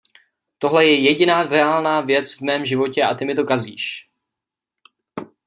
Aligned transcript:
Tohle 0.59 0.85
je 0.85 0.99
jediná 0.99 1.43
reálná 1.43 2.01
věc 2.01 2.33
v 2.37 2.41
mém 2.41 2.65
životě 2.65 3.03
a 3.03 3.13
ty 3.15 3.25
mi 3.25 3.35
to 3.35 3.43
kazíš! 3.43 4.09